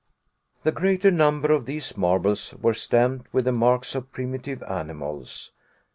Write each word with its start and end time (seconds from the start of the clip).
The 0.63 0.71
greater 0.71 1.11
number 1.11 1.51
of 1.51 1.67
these 1.67 1.95
marbles 1.95 2.55
were 2.59 2.73
stamped 2.73 3.31
with 3.31 3.45
the 3.45 3.51
marks 3.51 3.93
of 3.93 4.11
primitive 4.11 4.63
animals. 4.63 5.51